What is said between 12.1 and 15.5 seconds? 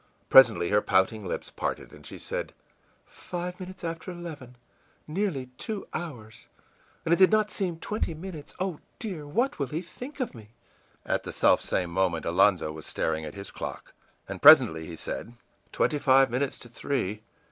Alonzo was staring at his clock. And presently he said: